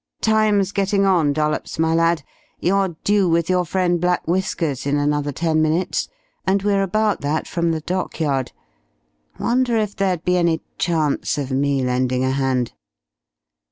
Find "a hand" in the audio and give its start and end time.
12.23-12.73